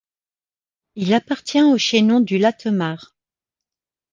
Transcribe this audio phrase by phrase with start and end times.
[0.95, 3.13] Il appartient au chaînon du Latemar.